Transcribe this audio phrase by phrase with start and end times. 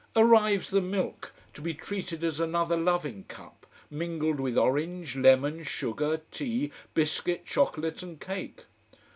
[0.15, 6.21] Arrives the milk, to be treated as another loving cup, mingled with orange, lemon, sugar,
[6.31, 8.61] tea, biscuit, chocolate, and cake.